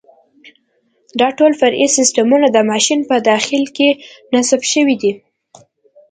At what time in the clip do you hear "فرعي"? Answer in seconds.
1.59-1.87